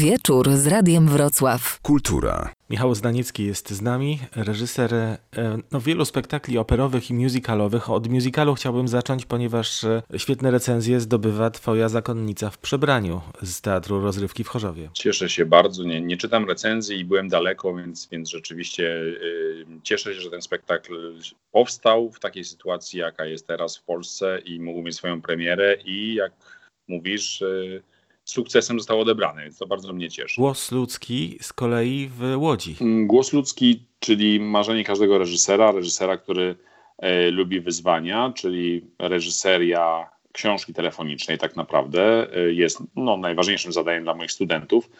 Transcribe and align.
Wieczór 0.00 0.50
z 0.56 0.66
Radiem 0.66 1.08
Wrocław. 1.08 1.80
Kultura. 1.82 2.52
Michał 2.70 2.94
Zdaniecki 2.94 3.46
jest 3.46 3.70
z 3.70 3.82
nami, 3.82 4.18
reżyser 4.36 4.94
e, 4.94 5.18
no, 5.72 5.80
wielu 5.80 6.04
spektakli 6.04 6.58
operowych 6.58 7.10
i 7.10 7.14
musicalowych. 7.14 7.90
Od 7.90 8.08
musicalu 8.08 8.54
chciałbym 8.54 8.88
zacząć, 8.88 9.26
ponieważ 9.26 9.84
e, 9.84 10.02
świetne 10.16 10.50
recenzje 10.50 11.00
zdobywa 11.00 11.50
Twoja 11.50 11.88
zakonnica 11.88 12.50
w 12.50 12.58
przebraniu 12.58 13.20
z 13.42 13.60
Teatru 13.60 14.00
Rozrywki 14.00 14.44
w 14.44 14.48
Chorzowie. 14.48 14.90
Cieszę 14.92 15.28
się 15.28 15.46
bardzo. 15.46 15.84
Nie, 15.84 16.00
nie 16.00 16.16
czytam 16.16 16.48
recenzji 16.48 16.98
i 16.98 17.04
byłem 17.04 17.28
daleko, 17.28 17.74
więc, 17.74 18.08
więc 18.12 18.30
rzeczywiście 18.30 18.84
y, 18.84 19.66
cieszę 19.82 20.14
się, 20.14 20.20
że 20.20 20.30
ten 20.30 20.42
spektakl 20.42 21.14
powstał 21.52 22.10
w 22.10 22.20
takiej 22.20 22.44
sytuacji, 22.44 22.98
jaka 22.98 23.24
jest 23.24 23.46
teraz 23.46 23.76
w 23.76 23.82
Polsce 23.82 24.38
i 24.44 24.60
mógł 24.60 24.82
mieć 24.82 24.96
swoją 24.96 25.22
premierę 25.22 25.76
i 25.84 26.14
jak 26.14 26.32
mówisz... 26.88 27.42
Y, 27.42 27.82
sukcesem 28.30 28.78
został 28.78 29.00
odebrany, 29.00 29.42
więc 29.42 29.58
to 29.58 29.66
bardzo 29.66 29.92
mnie 29.92 30.10
cieszy. 30.10 30.40
Głos 30.40 30.72
ludzki 30.72 31.38
z 31.40 31.52
kolei 31.52 32.10
w 32.18 32.36
Łodzi. 32.36 32.76
Mm, 32.80 33.06
głos 33.06 33.32
ludzki, 33.32 33.84
czyli 34.00 34.40
marzenie 34.40 34.84
każdego 34.84 35.18
reżysera, 35.18 35.72
reżysera, 35.72 36.16
który 36.16 36.56
e, 36.98 37.30
lubi 37.30 37.60
wyzwania, 37.60 38.32
czyli 38.36 38.86
reżyseria 38.98 40.10
książki 40.32 40.74
telefonicznej 40.74 41.38
tak 41.38 41.56
naprawdę 41.56 42.34
e, 42.36 42.52
jest 42.52 42.78
no, 42.96 43.16
najważniejszym 43.16 43.72
zadaniem 43.72 44.04
dla 44.04 44.14
moich 44.14 44.32
studentów 44.32 44.90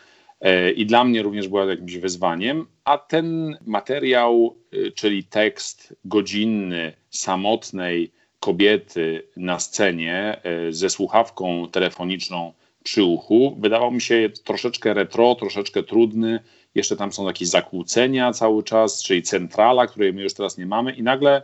e, 0.40 0.70
i 0.70 0.86
dla 0.86 1.04
mnie 1.04 1.22
również 1.22 1.48
była 1.48 1.64
jakimś 1.64 1.96
wyzwaniem, 1.96 2.66
a 2.84 2.98
ten 2.98 3.58
materiał, 3.66 4.56
e, 4.72 4.90
czyli 4.90 5.24
tekst 5.24 5.96
godzinny, 6.04 6.92
samotnej 7.10 8.12
kobiety 8.40 9.22
na 9.36 9.60
scenie 9.60 10.40
e, 10.42 10.72
ze 10.72 10.90
słuchawką 10.90 11.68
telefoniczną 11.72 12.52
przy 12.82 13.04
uchu. 13.04 13.56
Wydawał 13.60 13.90
mi 13.90 14.00
się 14.00 14.30
troszeczkę 14.44 14.94
retro, 14.94 15.34
troszeczkę 15.34 15.82
trudny. 15.82 16.40
Jeszcze 16.74 16.96
tam 16.96 17.12
są 17.12 17.26
jakieś 17.26 17.48
zakłócenia 17.48 18.32
cały 18.32 18.62
czas, 18.62 19.02
czyli 19.02 19.22
centrala, 19.22 19.86
której 19.86 20.12
my 20.12 20.22
już 20.22 20.34
teraz 20.34 20.58
nie 20.58 20.66
mamy. 20.66 20.92
I 20.92 21.02
nagle 21.02 21.42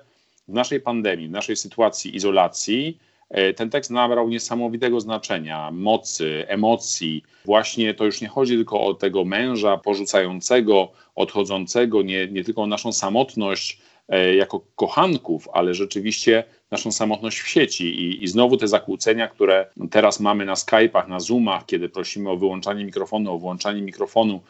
w 0.48 0.52
naszej 0.52 0.80
pandemii, 0.80 1.28
w 1.28 1.30
naszej 1.30 1.56
sytuacji 1.56 2.16
izolacji, 2.16 2.98
e, 3.30 3.52
ten 3.55 3.70
tekst 3.70 3.91
nabrał 3.91 4.28
niesamowitego 4.28 5.00
znaczenia, 5.00 5.70
mocy, 5.70 6.44
emocji. 6.48 7.24
Właśnie 7.44 7.94
to 7.94 8.05
już 8.05 8.20
nie 8.20 8.28
chodzi 8.28 8.55
tylko 8.55 8.80
o 8.80 8.94
tego 8.94 9.24
męża 9.24 9.77
porzucającego, 9.77 10.92
odchodzącego, 11.14 12.02
nie, 12.02 12.28
nie 12.28 12.44
tylko 12.44 12.62
o 12.62 12.66
naszą 12.66 12.92
samotność 12.92 13.80
e, 14.08 14.34
jako 14.34 14.61
kochanków, 14.77 15.48
ale 15.52 15.74
rzeczywiście 15.74 16.44
naszą 16.70 16.92
samotność 16.92 17.41
w 17.41 17.48
sieci 17.48 17.84
i, 17.84 18.25
i 18.25 18.28
znowu 18.28 18.56
te 18.56 18.69
zakłócenia, 18.69 19.28
które 19.28 19.67
teraz 19.91 20.20
mamy 20.20 20.45
na 20.45 20.55
Skype'ach, 20.55 21.08
na 21.08 21.20
Zoomach, 21.20 21.67
kiedy 21.67 21.89
prosimy 21.89 22.31
o 22.31 22.36
wyłączanie 22.36 22.84
mikrofonu, 22.84 23.34
o 23.34 23.39
włączanie 23.39 23.83
mikrofonu. 23.83 24.41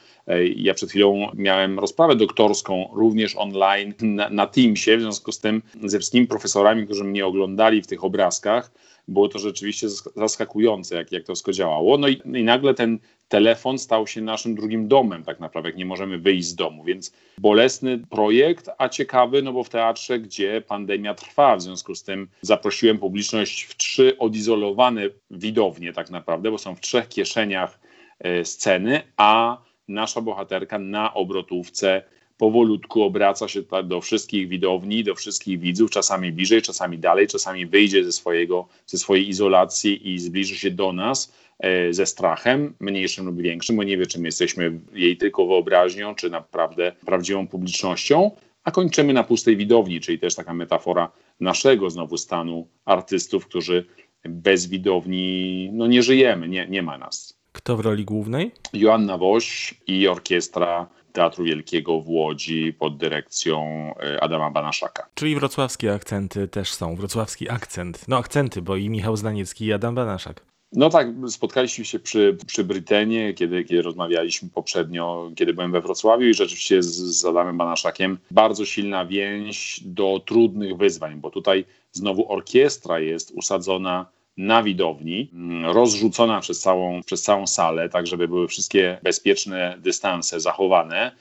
Ja 0.56 0.74
przed 0.74 0.90
chwilą 0.90 1.30
miałem 1.34 1.78
rozprawę 1.78 2.16
doktorską 2.16 2.88
również 2.92 3.36
online 3.36 3.94
na, 4.00 4.30
na 4.30 4.46
Teamsie, 4.46 4.96
w 4.96 5.00
związku 5.00 5.32
z 5.32 5.40
tym 5.40 5.62
ze 5.84 5.98
wszystkimi 5.98 6.26
profesorami, 6.26 6.84
którzy 6.84 7.04
mnie 7.04 7.26
oglądali 7.26 7.82
w 7.82 7.86
tych 7.86 8.04
obrazkach, 8.04 8.70
było 9.08 9.28
to 9.28 9.38
rzeczywiście 9.38 9.88
zaskakujące, 10.16 10.96
jak, 10.96 11.12
jak 11.12 11.24
to 11.24 11.32
wszystko 11.32 11.52
działało. 11.52 11.98
No 11.98 12.08
i, 12.08 12.20
i 12.24 12.44
nagle 12.44 12.74
ten 12.74 12.98
telefon 13.28 13.78
stał 13.78 14.06
się 14.06 14.20
naszym 14.20 14.54
drugim 14.54 14.88
domem, 14.88 15.24
tak 15.24 15.40
naprawdę, 15.40 15.72
nie 15.72 15.86
możemy 15.86 16.18
wyjść 16.18 16.48
z 16.48 16.54
domu. 16.54 16.84
Więc 16.84 17.12
bolesny 17.38 17.98
projekt, 17.98 18.70
a 18.78 18.88
ciekawy, 18.88 19.42
no 19.42 19.52
bo 19.52 19.64
w 19.64 19.68
teatrze, 19.68 20.18
gdzie 20.18 20.60
pandemia 20.60 21.14
trwa, 21.14 21.56
w 21.56 21.62
związku 21.62 21.94
z 21.94 22.02
tym 22.02 22.28
zaprosiłem 22.42 22.98
publiczność 22.98 23.62
w 23.62 23.76
trzy 23.76 24.18
odizolowane 24.18 25.02
widownie, 25.30 25.92
tak 25.92 26.10
naprawdę, 26.10 26.50
bo 26.50 26.58
są 26.58 26.74
w 26.74 26.80
trzech 26.80 27.08
kieszeniach 27.08 27.78
e, 28.18 28.44
sceny, 28.44 29.02
a 29.16 29.58
nasza 29.88 30.20
bohaterka 30.20 30.78
na 30.78 31.14
obrotówce 31.14 32.02
powolutku 32.38 33.02
obraca 33.02 33.48
się 33.48 33.62
do 33.84 34.00
wszystkich 34.00 34.48
widowni, 34.48 35.04
do 35.04 35.14
wszystkich 35.14 35.60
widzów, 35.60 35.90
czasami 35.90 36.32
bliżej, 36.32 36.62
czasami 36.62 36.98
dalej, 36.98 37.26
czasami 37.26 37.66
wyjdzie 37.66 38.04
ze, 38.04 38.12
swojego, 38.12 38.68
ze 38.86 38.98
swojej 38.98 39.28
izolacji 39.28 40.14
i 40.14 40.18
zbliży 40.18 40.56
się 40.56 40.70
do 40.70 40.92
nas 40.92 41.32
e, 41.58 41.92
ze 41.92 42.06
strachem, 42.06 42.74
mniejszym 42.80 43.26
lub 43.26 43.42
większym, 43.42 43.76
bo 43.76 43.82
nie 43.82 43.98
wie, 43.98 44.06
czym 44.06 44.24
jesteśmy 44.24 44.80
jej 44.92 45.16
tylko 45.16 45.46
wyobraźnią, 45.46 46.14
czy 46.14 46.30
naprawdę 46.30 46.92
prawdziwą 47.06 47.46
publicznością, 47.46 48.30
a 48.64 48.70
kończymy 48.70 49.12
na 49.12 49.24
pustej 49.24 49.56
widowni, 49.56 50.00
czyli 50.00 50.18
też 50.18 50.34
taka 50.34 50.54
metafora 50.54 51.12
naszego 51.40 51.90
znowu 51.90 52.16
stanu 52.16 52.68
artystów, 52.84 53.46
którzy 53.46 53.86
bez 54.24 54.66
widowni 54.66 55.70
no 55.72 55.86
nie 55.86 56.02
żyjemy, 56.02 56.48
nie, 56.48 56.66
nie 56.68 56.82
ma 56.82 56.98
nas. 56.98 57.35
Kto 57.66 57.76
w 57.76 57.80
roli 57.80 58.04
głównej? 58.04 58.52
Joanna 58.72 59.18
Woś 59.18 59.74
i 59.86 60.08
orkiestra 60.08 60.86
Teatru 61.12 61.44
Wielkiego 61.44 62.00
w 62.00 62.08
Łodzi 62.08 62.72
pod 62.78 62.96
dyrekcją 62.96 63.64
e, 64.00 64.22
Adama 64.24 64.50
Banaszaka. 64.50 65.08
Czyli 65.14 65.34
wrocławskie 65.34 65.94
akcenty 65.94 66.48
też 66.48 66.72
są. 66.72 66.96
Wrocławski 66.96 67.50
akcent. 67.50 68.08
No 68.08 68.16
akcenty, 68.16 68.62
bo 68.62 68.76
i 68.76 68.90
Michał 68.90 69.16
Zdaniecki 69.16 69.64
i 69.64 69.72
Adam 69.72 69.94
Banaszak. 69.94 70.42
No 70.72 70.90
tak, 70.90 71.08
spotkaliśmy 71.28 71.84
się 71.84 71.98
przy, 71.98 72.36
przy 72.46 72.64
Brytenie, 72.64 73.34
kiedy, 73.34 73.64
kiedy 73.64 73.82
rozmawialiśmy 73.82 74.48
poprzednio, 74.54 75.30
kiedy 75.36 75.54
byłem 75.54 75.72
we 75.72 75.80
Wrocławiu 75.80 76.28
i 76.28 76.34
rzeczywiście 76.34 76.82
z, 76.82 76.96
z 76.96 77.24
Adamem 77.24 77.58
Banaszakiem 77.58 78.18
bardzo 78.30 78.64
silna 78.64 79.06
więź 79.06 79.80
do 79.84 80.22
trudnych 80.26 80.76
wyzwań, 80.76 81.20
bo 81.20 81.30
tutaj 81.30 81.64
znowu 81.92 82.32
orkiestra 82.32 83.00
jest 83.00 83.30
usadzona 83.30 84.15
na 84.36 84.62
widowni, 84.62 85.30
mm, 85.32 85.64
rozrzucona 85.64 86.40
przez 86.40 86.60
całą, 86.60 87.02
przez 87.02 87.22
całą 87.22 87.46
salę, 87.46 87.88
tak 87.88 88.06
żeby 88.06 88.28
były 88.28 88.48
wszystkie 88.48 88.98
bezpieczne 89.02 89.76
dystanse 89.78 90.40
zachowane. 90.40 91.12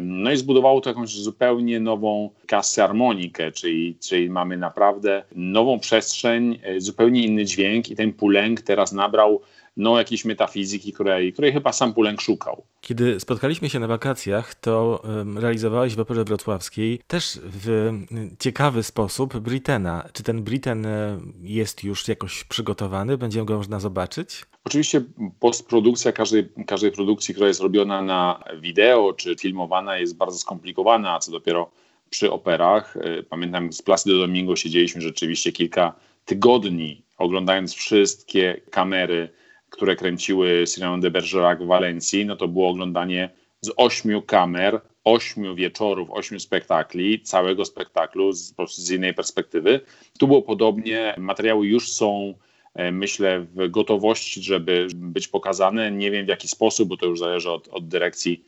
No 0.00 0.32
i 0.32 0.36
zbudowało 0.36 0.80
to 0.80 0.90
jakąś 0.90 1.10
zupełnie 1.10 1.80
nową 1.80 2.30
kasę 2.46 2.82
harmonikę, 2.82 3.52
czyli, 3.52 3.96
czyli 4.00 4.30
mamy 4.30 4.56
naprawdę 4.56 5.24
nową 5.34 5.78
przestrzeń, 5.80 6.58
e, 6.62 6.80
zupełnie 6.80 7.22
inny 7.22 7.44
dźwięk 7.44 7.90
i 7.90 7.96
ten 7.96 8.12
pulęk 8.12 8.60
teraz 8.60 8.92
nabrał 8.92 9.40
no, 9.76 9.98
jakiejś 9.98 10.24
metafizyki, 10.24 10.92
której, 10.92 11.32
której 11.32 11.52
chyba 11.52 11.72
sam 11.72 11.94
Pulenk 11.94 12.20
szukał. 12.20 12.64
Kiedy 12.80 13.20
spotkaliśmy 13.20 13.70
się 13.70 13.80
na 13.80 13.86
wakacjach, 13.86 14.54
to 14.54 15.02
realizowałeś 15.36 15.94
w 15.94 16.00
Operze 16.00 16.24
Wrocławskiej 16.24 17.00
też 17.06 17.40
w 17.44 17.90
ciekawy 18.38 18.82
sposób 18.82 19.38
Britena. 19.38 20.08
Czy 20.12 20.22
ten 20.22 20.42
Briten 20.42 20.86
e, 20.86 21.20
jest 21.42 21.84
już 21.84 22.08
jakoś 22.08 22.44
przygotowany? 22.44 23.18
Będzie 23.18 23.44
go 23.44 23.56
można 23.56 23.80
zobaczyć? 23.80 24.44
Oczywiście 24.64 25.02
postprodukcja 25.40 26.12
każdej, 26.12 26.48
każdej 26.66 26.92
produkcji, 26.92 27.34
która 27.34 27.48
jest 27.48 27.60
robiona 27.60 28.02
na 28.02 28.44
wideo 28.60 29.12
czy 29.12 29.36
filmowana 29.36 29.98
jest 29.98 30.16
bardzo 30.16 30.38
skomplikowana, 30.38 31.14
a 31.14 31.18
co 31.18 31.32
dopiero 31.32 31.70
przy 32.10 32.32
operach. 32.32 32.96
E, 32.96 33.22
pamiętam 33.22 33.72
z 33.72 33.82
Placido 33.82 34.18
Domingo 34.18 34.56
siedzieliśmy 34.56 35.00
rzeczywiście 35.00 35.52
kilka 35.52 35.94
tygodni 36.24 37.02
oglądając 37.18 37.74
wszystkie 37.74 38.60
kamery 38.70 39.28
które 39.74 39.96
kręciły 39.96 40.66
Cyrano 40.66 40.98
de 40.98 41.10
Bergerac 41.10 41.58
w 41.58 41.66
Walencji, 41.66 42.26
no 42.26 42.36
to 42.36 42.48
było 42.48 42.68
oglądanie 42.68 43.30
z 43.60 43.70
ośmiu 43.76 44.22
kamer, 44.22 44.80
ośmiu 45.04 45.54
wieczorów, 45.54 46.10
ośmiu 46.10 46.40
spektakli, 46.40 47.20
całego 47.20 47.64
spektaklu 47.64 48.32
z, 48.32 48.50
po 48.50 48.56
prostu 48.56 48.82
z 48.82 48.90
innej 48.90 49.14
perspektywy. 49.14 49.80
Tu 50.18 50.26
było 50.26 50.42
podobnie, 50.42 51.14
materiały 51.18 51.66
już 51.66 51.92
są 51.92 52.34
e, 52.74 52.92
myślę 52.92 53.40
w 53.40 53.70
gotowości, 53.70 54.42
żeby 54.42 54.86
być 54.94 55.28
pokazane. 55.28 55.90
Nie 55.90 56.10
wiem 56.10 56.26
w 56.26 56.28
jaki 56.28 56.48
sposób, 56.48 56.88
bo 56.88 56.96
to 56.96 57.06
już 57.06 57.18
zależy 57.18 57.50
od, 57.50 57.68
od 57.68 57.88
dyrekcji 57.88 58.44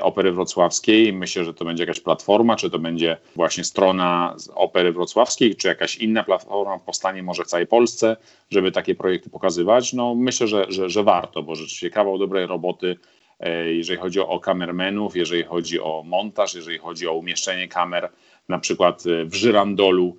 Opery 0.00 0.32
Wrocławskiej. 0.32 1.12
Myślę, 1.12 1.44
że 1.44 1.54
to 1.54 1.64
będzie 1.64 1.82
jakaś 1.82 2.00
platforma, 2.00 2.56
czy 2.56 2.70
to 2.70 2.78
będzie 2.78 3.16
właśnie 3.36 3.64
strona 3.64 4.36
Opery 4.54 4.92
Wrocławskiej, 4.92 5.56
czy 5.56 5.68
jakaś 5.68 5.96
inna 5.96 6.24
platforma 6.24 6.78
powstanie 6.78 7.22
może 7.22 7.44
w 7.44 7.46
całej 7.46 7.66
Polsce, 7.66 8.16
żeby 8.50 8.72
takie 8.72 8.94
projekty 8.94 9.30
pokazywać. 9.30 9.92
No 9.92 10.14
myślę, 10.14 10.46
że, 10.46 10.66
że, 10.68 10.90
że 10.90 11.02
warto, 11.02 11.42
bo 11.42 11.54
rzeczywiście 11.54 11.90
kawał 11.90 12.18
dobrej 12.18 12.46
roboty 12.46 12.96
e, 13.40 13.72
jeżeli 13.72 13.98
chodzi 14.00 14.20
o 14.20 14.40
kamermenów, 14.40 15.16
jeżeli 15.16 15.42
chodzi 15.42 15.80
o 15.80 16.02
montaż, 16.06 16.54
jeżeli 16.54 16.78
chodzi 16.78 17.08
o 17.08 17.14
umieszczenie 17.14 17.68
kamer, 17.68 18.08
na 18.48 18.58
przykład 18.58 19.04
e, 19.06 19.24
w 19.24 19.34
Żyrandolu 19.34 20.16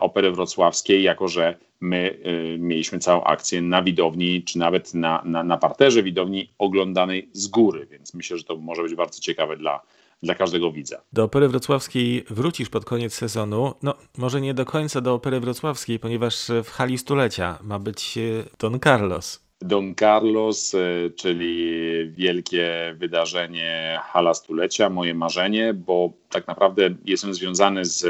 Opery 0.00 0.32
Wrocławskiej, 0.32 1.02
jako 1.02 1.28
że 1.28 1.58
my 1.80 2.18
y, 2.26 2.58
mieliśmy 2.58 2.98
całą 2.98 3.24
akcję 3.24 3.62
na 3.62 3.82
widowni, 3.82 4.42
czy 4.42 4.58
nawet 4.58 4.94
na, 4.94 5.22
na, 5.24 5.44
na 5.44 5.58
parterze 5.58 6.02
widowni 6.02 6.52
oglądanej 6.58 7.28
z 7.32 7.46
góry, 7.46 7.86
więc 7.90 8.14
myślę, 8.14 8.38
że 8.38 8.44
to 8.44 8.56
może 8.56 8.82
być 8.82 8.94
bardzo 8.94 9.20
ciekawe 9.20 9.56
dla, 9.56 9.80
dla 10.22 10.34
każdego 10.34 10.72
widza. 10.72 11.02
Do 11.12 11.24
Opery 11.24 11.48
Wrocławskiej 11.48 12.24
wrócisz 12.30 12.68
pod 12.68 12.84
koniec 12.84 13.14
sezonu. 13.14 13.74
No, 13.82 13.94
może 14.18 14.40
nie 14.40 14.54
do 14.54 14.64
końca 14.64 15.00
do 15.00 15.14
Opery 15.14 15.40
Wrocławskiej, 15.40 15.98
ponieważ 15.98 16.46
w 16.64 16.70
hali 16.70 16.98
stulecia 16.98 17.58
ma 17.62 17.78
być 17.78 18.18
y, 18.18 18.44
Don 18.58 18.80
Carlos. 18.80 19.41
Don 19.64 19.94
Carlos, 19.94 20.74
y, 20.74 21.12
czyli 21.16 21.70
wielkie 22.10 22.94
wydarzenie 22.96 23.98
Hala 24.02 24.34
Stulecia, 24.34 24.90
moje 24.90 25.14
marzenie, 25.14 25.74
bo 25.74 26.12
tak 26.30 26.46
naprawdę 26.46 26.90
jestem 27.04 27.34
związany 27.34 27.84
z 27.84 28.06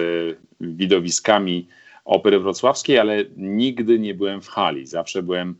widowiskami 0.61 1.69
Opery 2.05 2.39
Wrocławskiej, 2.39 2.99
ale 2.99 3.25
nigdy 3.37 3.99
nie 3.99 4.15
byłem 4.15 4.43
w 4.43 4.49
hali. 4.49 4.87
Zawsze 4.87 5.23
byłem 5.23 5.55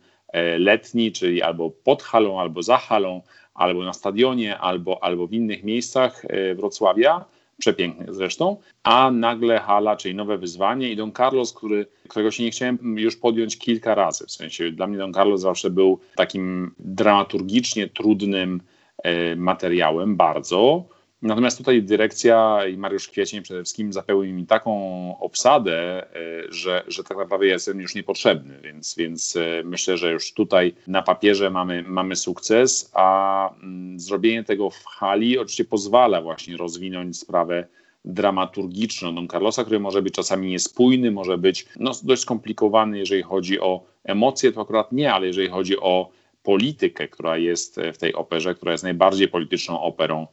letni, 0.57 1.11
czyli 1.11 1.41
albo 1.41 1.69
pod 1.69 2.03
halą, 2.03 2.39
albo 2.39 2.63
za 2.63 2.77
halą, 2.77 3.21
albo 3.53 3.83
na 3.83 3.93
stadionie, 3.93 4.57
albo, 4.57 5.03
albo 5.03 5.27
w 5.27 5.33
innych 5.33 5.63
miejscach 5.63 6.25
Wrocławia 6.55 7.25
przepięknych 7.57 8.13
zresztą, 8.13 8.57
a 8.83 9.11
nagle 9.11 9.59
hala, 9.59 9.95
czyli 9.95 10.15
nowe 10.15 10.37
wyzwanie 10.37 10.91
i 10.91 10.95
Don 10.95 11.11
Carlos, 11.11 11.53
który, 11.53 11.85
którego 12.09 12.31
się 12.31 12.43
nie 12.43 12.51
chciałem 12.51 12.97
już 12.97 13.15
podjąć 13.17 13.57
kilka 13.57 13.95
razy. 13.95 14.25
W 14.27 14.31
sensie 14.31 14.71
dla 14.71 14.87
mnie 14.87 14.97
Don 14.97 15.13
Carlos 15.13 15.41
zawsze 15.41 15.69
był 15.69 15.99
takim 16.15 16.75
dramaturgicznie 16.79 17.87
trudnym 17.87 18.61
e, 19.03 19.35
materiałem, 19.35 20.15
bardzo. 20.15 20.85
Natomiast 21.23 21.57
tutaj 21.57 21.83
dyrekcja 21.83 22.67
i 22.67 22.77
Mariusz 22.77 23.07
Kwiecień 23.07 23.41
przede 23.41 23.63
wszystkim 23.63 23.93
zapełnił 23.93 24.33
mi 24.33 24.45
taką 24.45 24.73
obsadę, 25.19 26.03
e, 26.03 26.07
że, 26.49 26.83
że 26.87 27.03
tak 27.03 27.17
naprawdę 27.17 27.45
jestem 27.45 27.81
już 27.81 27.95
niepotrzebny, 27.95 28.59
więc, 28.63 28.95
więc 28.95 29.35
e, 29.35 29.63
myślę, 29.65 29.97
że 29.97 30.11
już 30.11 30.33
tutaj 30.33 30.73
na 30.87 31.01
papierze 31.01 31.49
mamy, 31.49 31.83
mamy 31.87 32.15
sukces, 32.15 32.91
a 32.93 33.49
mm, 33.55 33.99
zrobienie 33.99 34.43
tego 34.43 34.69
w 34.69 34.85
hali 34.85 35.37
oczywiście 35.37 35.65
pozwala 35.65 36.21
właśnie 36.21 36.57
rozwinąć 36.57 37.17
sprawę 37.17 37.67
dramaturgiczną 38.05 39.15
Don 39.15 39.27
Carlosa, 39.27 39.63
który 39.63 39.79
może 39.79 40.01
być 40.01 40.13
czasami 40.13 40.47
niespójny, 40.49 41.11
może 41.11 41.37
być 41.37 41.65
no, 41.79 41.91
dość 42.03 42.21
skomplikowany, 42.21 42.99
jeżeli 42.99 43.23
chodzi 43.23 43.59
o 43.59 43.83
emocje, 44.03 44.51
to 44.51 44.61
akurat 44.61 44.91
nie, 44.91 45.13
ale 45.13 45.27
jeżeli 45.27 45.49
chodzi 45.49 45.79
o 45.79 46.09
politykę, 46.43 47.07
która 47.07 47.37
jest 47.37 47.79
w 47.93 47.97
tej 47.97 48.13
operze, 48.13 48.55
która 48.55 48.71
jest 48.71 48.83
najbardziej 48.83 49.27
polityczną 49.27 49.81
operą 49.81 50.27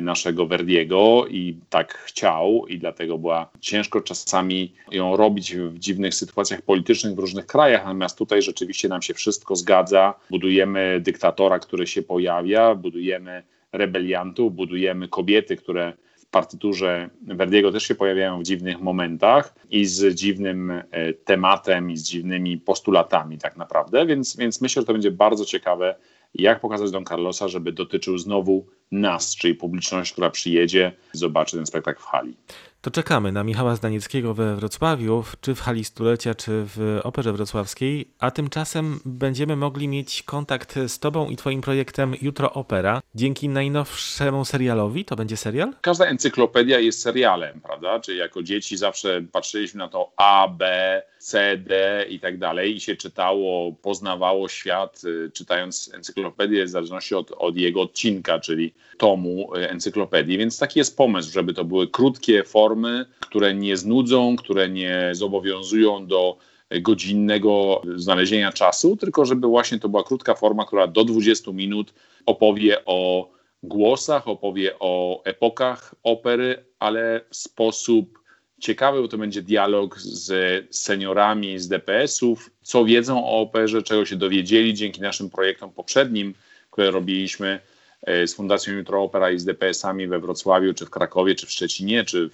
naszego 0.00 0.46
Verdiego 0.46 1.26
i 1.30 1.56
tak 1.70 1.94
chciał 1.94 2.66
i 2.66 2.78
dlatego 2.78 3.18
była 3.18 3.50
ciężko 3.60 4.00
czasami 4.00 4.72
ją 4.90 5.16
robić 5.16 5.56
w 5.56 5.78
dziwnych 5.78 6.14
sytuacjach 6.14 6.62
politycznych 6.62 7.14
w 7.14 7.18
różnych 7.18 7.46
krajach, 7.46 7.84
natomiast 7.84 8.18
tutaj 8.18 8.42
rzeczywiście 8.42 8.88
nam 8.88 9.02
się 9.02 9.14
wszystko 9.14 9.56
zgadza. 9.56 10.14
Budujemy 10.30 11.00
dyktatora, 11.00 11.58
który 11.58 11.86
się 11.86 12.02
pojawia, 12.02 12.74
budujemy 12.74 13.42
rebeliantów, 13.72 14.54
budujemy 14.54 15.08
kobiety, 15.08 15.56
które 15.56 15.92
w 16.16 16.26
partyturze 16.26 17.10
Verdiego 17.22 17.72
też 17.72 17.82
się 17.82 17.94
pojawiają 17.94 18.40
w 18.40 18.42
dziwnych 18.42 18.80
momentach 18.80 19.54
i 19.70 19.84
z 19.84 20.14
dziwnym 20.14 20.70
e, 20.70 21.12
tematem 21.12 21.90
i 21.90 21.96
z 21.96 22.02
dziwnymi 22.02 22.58
postulatami 22.58 23.38
tak 23.38 23.56
naprawdę, 23.56 24.06
więc, 24.06 24.36
więc 24.36 24.60
myślę, 24.60 24.82
że 24.82 24.86
to 24.86 24.92
będzie 24.92 25.10
bardzo 25.10 25.44
ciekawe 25.44 25.94
jak 26.34 26.60
pokazać 26.60 26.90
Don 26.90 27.04
Carlosa, 27.04 27.48
żeby 27.48 27.72
dotyczył 27.72 28.18
znowu 28.18 28.66
nas, 28.92 29.36
czyli 29.36 29.54
publiczność, 29.54 30.12
która 30.12 30.30
przyjedzie, 30.30 30.92
zobaczy 31.12 31.56
ten 31.56 31.66
spektakl 31.66 32.02
w 32.02 32.04
hali. 32.04 32.36
To 32.84 32.90
czekamy 32.90 33.32
na 33.32 33.44
Michała 33.44 33.76
Zdanieckiego 33.76 34.34
we 34.34 34.56
Wrocławiu, 34.56 35.24
czy 35.40 35.54
w 35.54 35.60
hali 35.60 35.84
stulecia, 35.84 36.34
czy 36.34 36.50
w 36.52 37.00
Operze 37.02 37.32
Wrocławskiej, 37.32 38.08
a 38.18 38.30
tymczasem 38.30 39.00
będziemy 39.04 39.56
mogli 39.56 39.88
mieć 39.88 40.22
kontakt 40.22 40.78
z 40.86 40.98
Tobą 40.98 41.30
i 41.30 41.36
Twoim 41.36 41.60
projektem 41.60 42.14
Jutro 42.22 42.52
Opera 42.52 43.02
dzięki 43.14 43.48
najnowszemu 43.48 44.44
serialowi. 44.44 45.04
To 45.04 45.16
będzie 45.16 45.36
serial? 45.36 45.72
Każda 45.80 46.06
encyklopedia 46.06 46.78
jest 46.78 47.02
serialem, 47.02 47.60
prawda? 47.60 48.00
Czyli 48.00 48.18
jako 48.18 48.42
dzieci 48.42 48.76
zawsze 48.76 49.22
patrzyliśmy 49.32 49.78
na 49.78 49.88
to 49.88 50.12
A, 50.16 50.48
B, 50.48 51.02
C, 51.18 51.56
D 51.56 52.04
i 52.08 52.20
tak 52.20 52.38
dalej 52.38 52.76
i 52.76 52.80
się 52.80 52.96
czytało, 52.96 53.72
poznawało 53.72 54.48
świat, 54.48 55.00
y, 55.04 55.30
czytając 55.30 55.90
encyklopedię 55.94 56.64
w 56.64 56.68
zależności 56.68 57.14
od, 57.14 57.30
od 57.30 57.56
jego 57.56 57.80
odcinka, 57.80 58.40
czyli 58.40 58.73
tomu 58.98 59.54
y, 59.56 59.70
encyklopedii. 59.70 60.38
Więc 60.38 60.58
taki 60.58 60.78
jest 60.78 60.96
pomysł, 60.96 61.32
żeby 61.32 61.54
to 61.54 61.64
były 61.64 61.88
krótkie 61.88 62.44
formy, 62.44 63.06
które 63.20 63.54
nie 63.54 63.76
znudzą, 63.76 64.36
które 64.36 64.68
nie 64.68 65.10
zobowiązują 65.12 66.06
do 66.06 66.36
godzinnego 66.80 67.82
znalezienia 67.96 68.52
czasu, 68.52 68.96
tylko 68.96 69.24
żeby 69.24 69.46
właśnie 69.46 69.78
to 69.78 69.88
była 69.88 70.04
krótka 70.04 70.34
forma, 70.34 70.66
która 70.66 70.86
do 70.86 71.04
20 71.04 71.52
minut 71.52 71.94
opowie 72.26 72.84
o 72.84 73.30
głosach, 73.62 74.28
opowie 74.28 74.78
o 74.80 75.22
epokach 75.24 75.94
opery, 76.02 76.64
ale 76.78 77.20
w 77.30 77.36
sposób 77.36 78.18
ciekawy, 78.60 79.02
bo 79.02 79.08
to 79.08 79.18
będzie 79.18 79.42
dialog 79.42 79.98
z 79.98 80.66
seniorami 80.76 81.58
z 81.58 81.68
DPS-ów, 81.68 82.50
co 82.62 82.84
wiedzą 82.84 83.24
o 83.24 83.40
operze, 83.40 83.82
czego 83.82 84.04
się 84.04 84.16
dowiedzieli 84.16 84.74
dzięki 84.74 85.00
naszym 85.00 85.30
projektom 85.30 85.72
poprzednim, 85.72 86.34
które 86.70 86.90
robiliśmy 86.90 87.48
e, 87.48 87.73
z 88.06 88.34
Fundacją 88.34 88.74
Jutro 88.74 89.02
Opera 89.02 89.30
i 89.30 89.38
z 89.38 89.44
DPS-ami 89.44 90.06
we 90.06 90.20
Wrocławiu, 90.20 90.74
czy 90.74 90.86
w 90.86 90.90
Krakowie, 90.90 91.34
czy 91.34 91.46
w 91.46 91.50
Szczecinie, 91.50 92.04
czy 92.04 92.30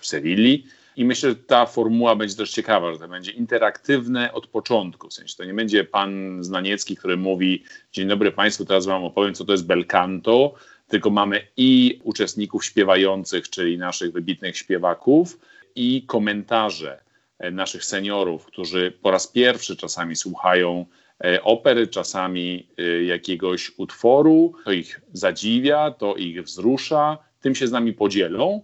w 0.00 0.06
Sewilli. 0.06 0.66
I 0.96 1.04
myślę, 1.04 1.30
że 1.30 1.36
ta 1.36 1.66
formuła 1.66 2.16
będzie 2.16 2.36
też 2.36 2.50
ciekawa, 2.50 2.92
że 2.92 2.98
to 2.98 3.08
będzie 3.08 3.30
interaktywne 3.30 4.32
od 4.32 4.46
początku. 4.46 5.08
W 5.08 5.12
sensie 5.12 5.36
to 5.36 5.44
nie 5.44 5.54
będzie 5.54 5.84
pan 5.84 6.38
Znaniecki, 6.44 6.96
który 6.96 7.16
mówi: 7.16 7.64
Dzień 7.92 8.08
dobry 8.08 8.32
Państwu, 8.32 8.64
teraz 8.64 8.86
Wam 8.86 9.04
opowiem, 9.04 9.34
co 9.34 9.44
to 9.44 9.52
jest 9.52 9.66
bel 9.66 9.86
canto, 9.86 10.54
tylko 10.88 11.10
mamy 11.10 11.46
i 11.56 12.00
uczestników 12.04 12.64
śpiewających, 12.64 13.50
czyli 13.50 13.78
naszych 13.78 14.12
wybitnych 14.12 14.56
śpiewaków, 14.56 15.38
i 15.74 16.02
komentarze 16.06 17.02
e, 17.38 17.50
naszych 17.50 17.84
seniorów, 17.84 18.44
którzy 18.46 18.92
po 19.02 19.10
raz 19.10 19.26
pierwszy 19.26 19.76
czasami 19.76 20.16
słuchają 20.16 20.86
e, 20.86 21.09
opery, 21.42 21.86
czasami 21.86 22.68
e, 22.78 23.04
jakiegoś 23.04 23.72
utworu, 23.76 24.52
to 24.64 24.72
ich 24.72 25.00
zadziwia, 25.12 25.90
to 25.90 26.16
ich 26.16 26.42
wzrusza, 26.42 27.18
tym 27.40 27.54
się 27.54 27.66
z 27.66 27.72
nami 27.72 27.92
podzielą, 27.92 28.62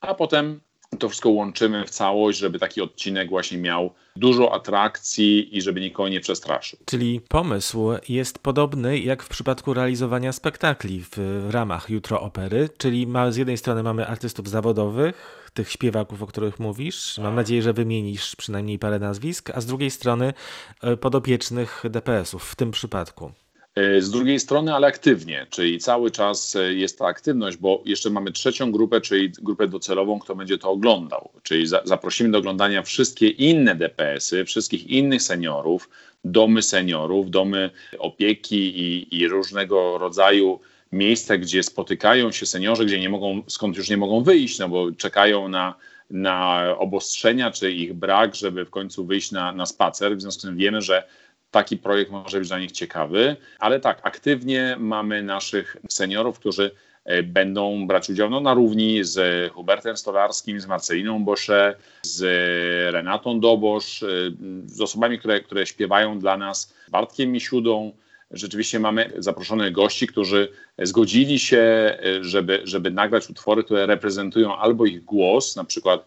a 0.00 0.14
potem 0.14 0.60
to 0.98 1.08
wszystko 1.08 1.30
łączymy 1.30 1.84
w 1.84 1.90
całość, 1.90 2.38
żeby 2.38 2.58
taki 2.58 2.80
odcinek 2.80 3.28
właśnie 3.28 3.58
miał 3.58 3.94
dużo 4.16 4.54
atrakcji 4.54 5.56
i 5.56 5.62
żeby 5.62 5.80
nikogo 5.80 6.08
nie 6.08 6.20
przestraszył. 6.20 6.78
Czyli 6.84 7.20
pomysł 7.28 7.90
jest 8.08 8.38
podobny 8.38 8.98
jak 8.98 9.22
w 9.22 9.28
przypadku 9.28 9.74
realizowania 9.74 10.32
spektakli 10.32 11.04
w 11.10 11.46
ramach 11.50 11.90
Jutro 11.90 12.20
Opery, 12.20 12.68
czyli 12.78 13.06
ma, 13.06 13.30
z 13.30 13.36
jednej 13.36 13.56
strony 13.56 13.82
mamy 13.82 14.06
artystów 14.06 14.48
zawodowych, 14.48 15.50
tych 15.54 15.72
śpiewaków, 15.72 16.22
o 16.22 16.26
których 16.26 16.58
mówisz. 16.58 17.18
Mam 17.18 17.34
nadzieję, 17.34 17.62
że 17.62 17.72
wymienisz 17.72 18.36
przynajmniej 18.36 18.78
parę 18.78 18.98
nazwisk, 18.98 19.50
a 19.50 19.60
z 19.60 19.66
drugiej 19.66 19.90
strony 19.90 20.32
e, 20.82 20.96
podopiecznych 20.96 21.82
DPS-ów 21.90 22.44
w 22.44 22.56
tym 22.56 22.70
przypadku. 22.70 23.32
E, 23.78 24.02
z 24.02 24.10
drugiej 24.10 24.40
strony, 24.40 24.74
ale 24.74 24.86
aktywnie, 24.86 25.46
czyli 25.50 25.78
cały 25.78 26.10
czas 26.10 26.56
e, 26.56 26.74
jest 26.74 26.98
ta 26.98 27.06
aktywność, 27.06 27.56
bo 27.56 27.82
jeszcze 27.84 28.10
mamy 28.10 28.32
trzecią 28.32 28.72
grupę, 28.72 29.00
czyli 29.00 29.30
grupę 29.42 29.68
docelową, 29.68 30.18
kto 30.18 30.36
będzie 30.36 30.58
to 30.58 30.70
oglądał. 30.70 31.30
Czyli 31.42 31.66
za, 31.66 31.80
zaprosimy 31.84 32.30
do 32.30 32.38
oglądania 32.38 32.82
wszystkie 32.82 33.28
inne 33.28 33.74
DPS-y, 33.74 34.44
wszystkich 34.44 34.86
innych 34.86 35.22
seniorów, 35.22 35.88
domy 36.24 36.62
seniorów, 36.62 37.30
domy 37.30 37.70
opieki 37.98 38.80
i, 38.80 39.16
i 39.18 39.28
różnego 39.28 39.98
rodzaju 39.98 40.60
miejsca, 40.92 41.38
gdzie 41.38 41.62
spotykają 41.62 42.32
się 42.32 42.46
seniorzy, 42.46 42.84
gdzie 42.84 43.00
nie 43.00 43.08
mogą, 43.08 43.42
skąd 43.46 43.76
już 43.76 43.88
nie 43.90 43.96
mogą 43.96 44.22
wyjść, 44.22 44.58
no 44.58 44.68
bo 44.68 44.92
czekają 44.92 45.48
na, 45.48 45.74
na 46.10 46.64
obostrzenia 46.78 47.50
czy 47.50 47.72
ich 47.72 47.94
brak, 47.94 48.34
żeby 48.34 48.64
w 48.64 48.70
końcu 48.70 49.06
wyjść 49.06 49.32
na, 49.32 49.52
na 49.52 49.66
spacer. 49.66 50.16
W 50.16 50.20
związku 50.20 50.40
z 50.40 50.44
tym 50.44 50.56
wiemy, 50.56 50.82
że 50.82 51.04
taki 51.50 51.76
projekt 51.76 52.10
może 52.10 52.38
być 52.38 52.48
dla 52.48 52.58
nich 52.58 52.72
ciekawy, 52.72 53.36
ale 53.58 53.80
tak, 53.80 54.00
aktywnie 54.02 54.76
mamy 54.78 55.22
naszych 55.22 55.76
seniorów, 55.88 56.38
którzy 56.38 56.70
e, 57.04 57.22
będą 57.22 57.86
brać 57.86 58.10
udział 58.10 58.30
no, 58.30 58.40
na 58.40 58.54
równi 58.54 59.04
z 59.04 59.52
Hubertem 59.52 59.96
Stolarskim, 59.96 60.60
z 60.60 60.66
Marceliną 60.66 61.24
Bosze, 61.24 61.76
z 62.02 62.22
Renatą 62.94 63.40
Dobosz, 63.40 64.02
e, 64.02 64.06
z 64.66 64.80
osobami, 64.80 65.18
które, 65.18 65.40
które 65.40 65.66
śpiewają 65.66 66.18
dla 66.18 66.36
nas, 66.36 66.74
Bartkiem 66.88 67.32
Misiudą. 67.32 67.92
Rzeczywiście 68.30 68.80
mamy 68.80 69.12
zaproszonych 69.18 69.72
gości, 69.72 70.06
którzy 70.06 70.48
zgodzili 70.78 71.38
się, 71.38 71.58
e, 71.58 72.24
żeby, 72.24 72.60
żeby 72.64 72.90
nagrać 72.90 73.30
utwory, 73.30 73.64
które 73.64 73.86
reprezentują 73.86 74.56
albo 74.56 74.86
ich 74.86 75.04
głos, 75.04 75.56
na 75.56 75.64
przykład 75.64 76.04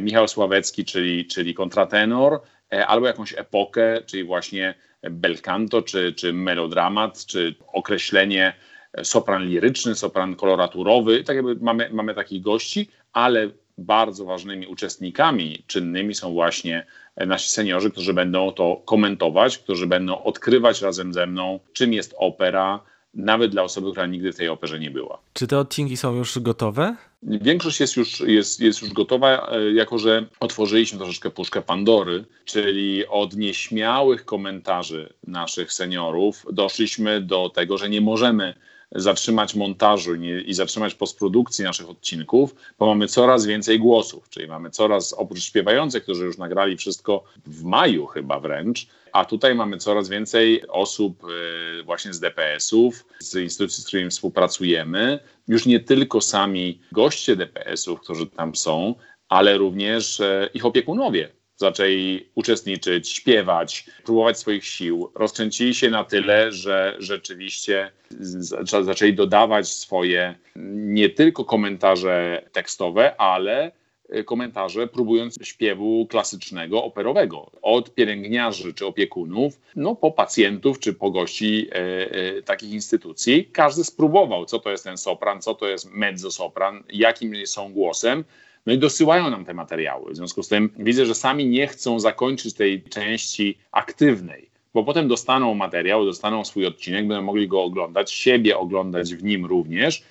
Michał 0.00 0.28
Sławecki, 0.28 0.84
czyli, 0.84 1.26
czyli 1.26 1.54
kontratenor, 1.54 2.40
albo 2.70 3.06
jakąś 3.06 3.34
epokę, 3.38 4.00
czyli 4.06 4.24
właśnie 4.24 4.74
belcanto, 5.10 5.82
czy, 5.82 6.12
czy 6.12 6.32
melodramat, 6.32 7.26
czy 7.26 7.54
określenie 7.72 8.54
e, 8.92 9.04
sopran 9.04 9.44
liryczny, 9.44 9.94
sopran 9.94 10.36
koloraturowy. 10.36 11.24
Tak 11.24 11.36
jakby 11.36 11.56
mamy, 11.56 11.90
mamy 11.92 12.14
takich 12.14 12.42
gości, 12.42 12.90
ale 13.12 13.50
bardzo 13.78 14.24
ważnymi 14.24 14.66
uczestnikami 14.66 15.64
czynnymi 15.66 16.14
są 16.14 16.32
właśnie 16.32 16.86
e, 17.16 17.26
nasi 17.26 17.50
seniorzy, 17.50 17.90
którzy 17.90 18.14
będą 18.14 18.52
to 18.52 18.82
komentować, 18.84 19.58
którzy 19.58 19.86
będą 19.86 20.22
odkrywać 20.22 20.82
razem 20.82 21.14
ze 21.14 21.26
mną, 21.26 21.60
czym 21.72 21.92
jest 21.92 22.14
opera, 22.18 22.80
nawet 23.14 23.50
dla 23.50 23.62
osoby, 23.62 23.90
która 23.90 24.06
nigdy 24.06 24.32
w 24.32 24.36
tej 24.36 24.48
operze 24.48 24.80
nie 24.80 24.90
była. 24.90 25.18
Czy 25.32 25.46
te 25.46 25.58
odcinki 25.58 25.96
są 25.96 26.14
już 26.14 26.38
gotowe? 26.38 26.96
Większość 27.22 27.80
jest 27.80 27.96
już, 27.96 28.20
jest, 28.20 28.60
jest 28.60 28.82
już 28.82 28.92
gotowa, 28.92 29.48
e, 29.52 29.72
jako 29.72 29.98
że 29.98 30.26
otworzyliśmy 30.40 30.98
troszeczkę 30.98 31.30
puszkę 31.30 31.62
Pandory, 31.62 32.24
czyli 32.44 33.06
od 33.06 33.36
nieśmiałych 33.36 34.24
komentarzy 34.24 35.12
naszych 35.26 35.72
seniorów 35.72 36.46
doszliśmy 36.52 37.20
do 37.20 37.50
tego, 37.54 37.78
że 37.78 37.88
nie 37.88 38.00
możemy 38.00 38.54
zatrzymać 38.94 39.54
montażu 39.54 40.14
i 40.46 40.54
zatrzymać 40.54 40.94
postprodukcji 40.94 41.64
naszych 41.64 41.90
odcinków, 41.90 42.54
bo 42.78 42.86
mamy 42.86 43.08
coraz 43.08 43.46
więcej 43.46 43.78
głosów, 43.78 44.28
czyli 44.28 44.48
mamy 44.48 44.70
coraz, 44.70 45.12
oprócz 45.12 45.44
śpiewających, 45.44 46.02
którzy 46.02 46.24
już 46.24 46.38
nagrali 46.38 46.76
wszystko 46.76 47.24
w 47.46 47.64
maju 47.64 48.06
chyba 48.06 48.40
wręcz, 48.40 48.86
a 49.14 49.24
tutaj 49.24 49.54
mamy 49.54 49.78
coraz 49.78 50.08
więcej 50.08 50.68
osób 50.68 51.24
e, 51.24 51.82
właśnie 51.82 52.12
z 52.12 52.20
DPS-ów, 52.20 53.04
z 53.18 53.34
instytucji, 53.34 53.82
z 53.82 53.86
którymi 53.86 54.10
współpracujemy, 54.10 55.18
już 55.48 55.66
nie 55.66 55.80
tylko 55.80 56.20
sami 56.20 56.80
goście 56.92 57.36
DPS-ów, 57.36 58.00
którzy 58.00 58.26
tam 58.26 58.54
są, 58.54 58.94
ale 59.28 59.58
również 59.58 60.20
e, 60.20 60.48
ich 60.54 60.66
opiekunowie, 60.66 61.28
zaczęli 61.56 62.28
uczestniczyć, 62.34 63.08
śpiewać, 63.08 63.86
próbować 64.04 64.38
swoich 64.38 64.64
sił. 64.64 65.12
Rozkręcili 65.14 65.74
się 65.74 65.90
na 65.90 66.04
tyle, 66.04 66.52
że 66.52 66.96
rzeczywiście 66.98 67.92
zaczęli 68.82 69.14
dodawać 69.14 69.68
swoje 69.68 70.34
nie 70.76 71.10
tylko 71.10 71.44
komentarze 71.44 72.42
tekstowe, 72.52 73.20
ale 73.20 73.72
komentarze 74.24 74.86
próbując 74.86 75.38
śpiewu 75.42 76.06
klasycznego, 76.10 76.84
operowego. 76.84 77.50
Od 77.62 77.94
pielęgniarzy 77.94 78.74
czy 78.74 78.86
opiekunów, 78.86 79.60
no 79.76 79.94
po 79.94 80.12
pacjentów 80.12 80.78
czy 80.78 80.92
po 80.92 81.10
gości 81.10 81.68
e, 81.70 81.74
e, 81.76 82.42
takich 82.42 82.72
instytucji. 82.72 83.48
Każdy 83.52 83.84
spróbował, 83.84 84.46
co 84.46 84.58
to 84.58 84.70
jest 84.70 84.84
ten 84.84 84.96
sopran, 84.96 85.42
co 85.42 85.54
to 85.54 85.68
jest 85.68 85.90
mezzosopran, 85.90 86.82
jakim 86.92 87.46
są 87.46 87.72
głosem. 87.72 88.24
No 88.66 88.72
i 88.72 88.78
dosyłają 88.78 89.30
nam 89.30 89.44
te 89.44 89.54
materiały. 89.54 90.12
W 90.12 90.16
związku 90.16 90.42
z 90.42 90.48
tym 90.48 90.70
widzę, 90.78 91.06
że 91.06 91.14
sami 91.14 91.46
nie 91.46 91.66
chcą 91.66 92.00
zakończyć 92.00 92.54
tej 92.54 92.82
części 92.82 93.58
aktywnej, 93.72 94.50
bo 94.74 94.84
potem 94.84 95.08
dostaną 95.08 95.54
materiał, 95.54 96.04
dostaną 96.04 96.44
swój 96.44 96.66
odcinek, 96.66 97.06
będą 97.06 97.22
mogli 97.22 97.48
go 97.48 97.62
oglądać, 97.62 98.12
siebie 98.12 98.58
oglądać 98.58 99.14
w 99.14 99.24
nim 99.24 99.46
również, 99.46 100.02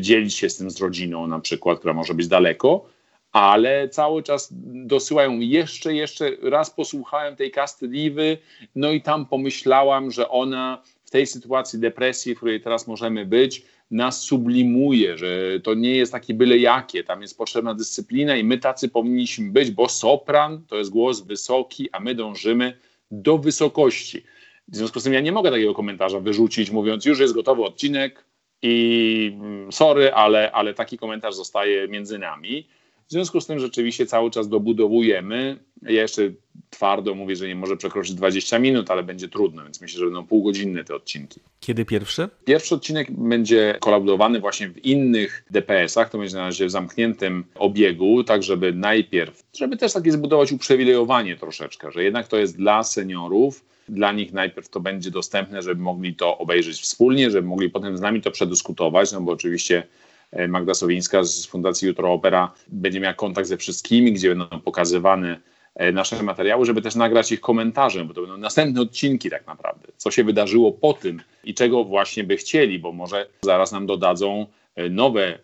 dzielić 0.00 0.34
się 0.34 0.50
z 0.50 0.56
tym 0.56 0.70
z 0.70 0.80
rodziną 0.80 1.26
na 1.26 1.40
przykład, 1.40 1.78
która 1.78 1.94
może 1.94 2.14
być 2.14 2.28
daleko, 2.28 2.84
ale 3.32 3.88
cały 3.88 4.22
czas 4.22 4.48
dosyłają 4.86 5.40
jeszcze, 5.40 5.94
jeszcze 5.94 6.30
raz 6.42 6.70
posłuchałem 6.70 7.36
tej 7.36 7.50
kasty 7.50 7.88
diwy, 7.88 8.38
no 8.74 8.90
i 8.90 9.02
tam 9.02 9.26
pomyślałam, 9.26 10.10
że 10.10 10.28
ona 10.28 10.82
w 11.04 11.10
tej 11.10 11.26
sytuacji 11.26 11.78
depresji, 11.78 12.34
w 12.34 12.36
której 12.36 12.60
teraz 12.60 12.86
możemy 12.86 13.26
być, 13.26 13.62
nas 13.90 14.22
sublimuje, 14.22 15.18
że 15.18 15.60
to 15.60 15.74
nie 15.74 15.96
jest 15.96 16.12
takie 16.12 16.34
byle 16.34 16.58
jakie, 16.58 17.04
tam 17.04 17.22
jest 17.22 17.38
potrzebna 17.38 17.74
dyscyplina 17.74 18.36
i 18.36 18.44
my 18.44 18.58
tacy 18.58 18.88
powinniśmy 18.88 19.50
być, 19.50 19.70
bo 19.70 19.88
sopran 19.88 20.64
to 20.68 20.76
jest 20.78 20.90
głos 20.90 21.20
wysoki, 21.20 21.88
a 21.92 22.00
my 22.00 22.14
dążymy 22.14 22.78
do 23.10 23.38
wysokości. 23.38 24.22
W 24.68 24.76
związku 24.76 25.00
z 25.00 25.04
tym 25.04 25.12
ja 25.12 25.20
nie 25.20 25.32
mogę 25.32 25.50
takiego 25.50 25.74
komentarza 25.74 26.20
wyrzucić, 26.20 26.70
mówiąc, 26.70 27.04
już 27.04 27.20
jest 27.20 27.34
gotowy 27.34 27.62
odcinek 27.62 28.24
i 28.62 29.36
mm, 29.40 29.72
sorry, 29.72 30.12
ale, 30.12 30.52
ale 30.52 30.74
taki 30.74 30.98
komentarz 30.98 31.34
zostaje 31.34 31.88
między 31.88 32.18
nami. 32.18 32.68
W 33.12 33.14
związku 33.14 33.40
z 33.40 33.46
tym 33.46 33.58
rzeczywiście 33.58 34.06
cały 34.06 34.30
czas 34.30 34.48
dobudowujemy. 34.48 35.58
Ja 35.82 36.02
jeszcze 36.02 36.22
twardo 36.70 37.14
mówię, 37.14 37.36
że 37.36 37.48
nie 37.48 37.54
może 37.54 37.76
przekroczyć 37.76 38.14
20 38.14 38.58
minut, 38.58 38.90
ale 38.90 39.02
będzie 39.02 39.28
trudno, 39.28 39.64
więc 39.64 39.80
myślę, 39.80 39.98
że 39.98 40.04
będą 40.04 40.26
półgodzinne 40.26 40.84
te 40.84 40.94
odcinki. 40.94 41.40
Kiedy 41.60 41.84
pierwszy? 41.84 42.28
Pierwszy 42.44 42.74
odcinek 42.74 43.10
będzie 43.10 43.76
kolaborowany 43.80 44.40
właśnie 44.40 44.68
w 44.68 44.84
innych 44.84 45.44
DPS-ach, 45.50 46.10
to 46.10 46.18
będzie 46.18 46.36
na 46.36 46.42
razie 46.42 46.66
w 46.66 46.70
zamkniętym 46.70 47.44
obiegu, 47.54 48.24
tak 48.24 48.42
żeby 48.42 48.72
najpierw, 48.72 49.42
żeby 49.56 49.76
też 49.76 49.92
takie 49.92 50.12
zbudować 50.12 50.52
uprzywilejowanie 50.52 51.36
troszeczkę, 51.36 51.92
że 51.92 52.04
jednak 52.04 52.28
to 52.28 52.36
jest 52.36 52.56
dla 52.56 52.82
seniorów, 52.82 53.64
dla 53.88 54.12
nich 54.12 54.32
najpierw 54.32 54.68
to 54.68 54.80
będzie 54.80 55.10
dostępne, 55.10 55.62
żeby 55.62 55.82
mogli 55.82 56.14
to 56.14 56.38
obejrzeć 56.38 56.80
wspólnie, 56.80 57.30
żeby 57.30 57.48
mogli 57.48 57.70
potem 57.70 57.96
z 57.96 58.00
nami 58.00 58.20
to 58.20 58.30
przedyskutować, 58.30 59.12
no 59.12 59.20
bo 59.20 59.32
oczywiście 59.32 59.82
Magda 60.48 60.74
Sowińska 60.74 61.24
z 61.24 61.46
Fundacji 61.46 61.88
Jutro 61.88 62.12
Opera 62.12 62.52
będzie 62.68 63.00
miała 63.00 63.14
kontakt 63.14 63.48
ze 63.48 63.56
wszystkimi, 63.56 64.12
gdzie 64.12 64.28
będą 64.28 64.60
pokazywane 64.60 65.40
e, 65.74 65.92
nasze 65.92 66.22
materiały, 66.22 66.66
żeby 66.66 66.82
też 66.82 66.94
nagrać 66.94 67.32
ich 67.32 67.40
komentarze, 67.40 68.04
bo 68.04 68.14
to 68.14 68.20
będą 68.20 68.36
następne 68.36 68.80
odcinki 68.80 69.30
tak 69.30 69.46
naprawdę. 69.46 69.88
Co 69.96 70.10
się 70.10 70.24
wydarzyło 70.24 70.72
po 70.72 70.92
tym 70.92 71.20
i 71.44 71.54
czego 71.54 71.84
właśnie 71.84 72.24
by 72.24 72.36
chcieli, 72.36 72.78
bo 72.78 72.92
może 72.92 73.26
zaraz 73.42 73.72
nam 73.72 73.86
dodadzą 73.86 74.46
e, 74.74 74.88
nowe 74.88 75.38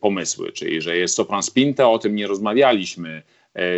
pomysły, 0.00 0.52
czyli 0.52 0.80
że 0.82 0.96
jest 0.96 1.14
Sopran 1.14 1.42
Spinta, 1.42 1.90
o 1.90 1.98
tym 1.98 2.14
nie 2.14 2.26
rozmawialiśmy, 2.26 3.22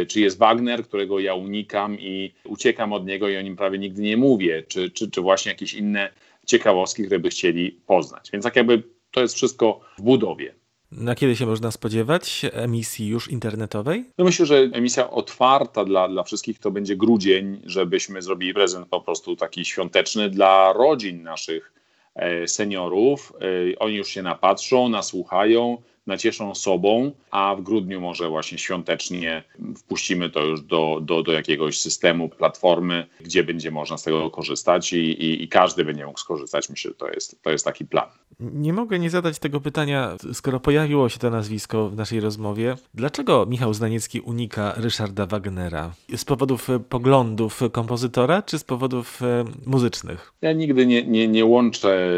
czy 0.08 0.20
jest 0.20 0.38
Wagner, 0.38 0.84
którego 0.84 1.20
ja 1.20 1.34
unikam 1.34 2.00
i 2.00 2.32
uciekam 2.44 2.92
od 2.92 3.06
niego 3.06 3.28
i 3.28 3.36
o 3.36 3.42
nim 3.42 3.56
prawie 3.56 3.78
nigdy 3.78 4.02
nie 4.02 4.16
mówię, 4.16 4.62
czy, 4.68 4.90
czy, 4.90 5.10
czy 5.10 5.20
właśnie 5.20 5.52
jakieś 5.52 5.74
inne 5.74 6.08
ciekawostki, 6.46 7.02
które 7.02 7.18
by 7.18 7.28
chcieli 7.28 7.80
poznać. 7.86 8.30
Więc 8.32 8.44
tak 8.44 8.56
jakby 8.56 8.82
to 9.10 9.20
jest 9.20 9.34
wszystko 9.34 9.80
w 9.98 10.02
budowie. 10.02 10.54
Na 10.92 11.14
kiedy 11.14 11.36
się 11.36 11.46
można 11.46 11.70
spodziewać 11.70 12.46
emisji 12.52 13.08
już 13.08 13.30
internetowej? 13.30 14.04
No 14.18 14.24
myślę, 14.24 14.46
że 14.46 14.56
emisja 14.56 15.10
otwarta 15.10 15.84
dla, 15.84 16.08
dla 16.08 16.22
wszystkich 16.22 16.58
to 16.58 16.70
będzie 16.70 16.96
grudzień, 16.96 17.60
żebyśmy 17.64 18.22
zrobili 18.22 18.54
prezent 18.54 18.88
po 18.88 19.00
prostu 19.00 19.36
taki 19.36 19.64
świąteczny 19.64 20.30
dla 20.30 20.72
rodzin 20.72 21.22
naszych 21.22 21.72
e, 22.14 22.48
seniorów. 22.48 23.32
E, 23.72 23.78
oni 23.78 23.96
już 23.96 24.08
się 24.08 24.22
napatrzą, 24.22 24.88
nasłuchają, 24.88 25.82
nacieszą 26.06 26.54
sobą, 26.54 27.12
a 27.30 27.54
w 27.56 27.62
grudniu 27.62 28.00
może 28.00 28.28
właśnie 28.28 28.58
świątecznie 28.58 29.42
wpuścimy 29.76 30.30
to 30.30 30.40
już 30.40 30.60
do, 30.60 31.00
do, 31.02 31.22
do 31.22 31.32
jakiegoś 31.32 31.78
systemu, 31.78 32.28
platformy, 32.28 33.06
gdzie 33.20 33.44
będzie 33.44 33.70
można 33.70 33.98
z 33.98 34.02
tego 34.02 34.30
korzystać 34.30 34.92
i, 34.92 34.96
i, 34.96 35.42
i 35.42 35.48
każdy 35.48 35.84
będzie 35.84 36.06
mógł 36.06 36.18
skorzystać. 36.18 36.70
Myślę, 36.70 36.90
że 36.90 36.94
to 36.94 37.08
jest, 37.08 37.42
to 37.42 37.50
jest 37.50 37.64
taki 37.64 37.84
plan. 37.84 38.08
Nie 38.40 38.72
mogę 38.72 38.98
nie 38.98 39.10
zadać 39.10 39.38
tego 39.38 39.60
pytania, 39.60 40.16
skoro 40.32 40.60
pojawiło 40.60 41.08
się 41.08 41.18
to 41.18 41.30
nazwisko 41.30 41.88
w 41.88 41.96
naszej 41.96 42.20
rozmowie. 42.20 42.74
Dlaczego 42.94 43.46
Michał 43.46 43.74
Znaniecki 43.74 44.20
unika 44.20 44.74
Ryszarda 44.76 45.26
Wagnera? 45.26 45.92
Z 46.16 46.24
powodów 46.24 46.68
poglądów 46.88 47.60
kompozytora, 47.72 48.42
czy 48.42 48.58
z 48.58 48.64
powodów 48.64 49.22
e, 49.22 49.44
muzycznych? 49.66 50.32
Ja 50.42 50.52
nigdy 50.52 50.86
nie, 50.86 51.02
nie, 51.02 51.28
nie 51.28 51.44
łączę 51.44 52.10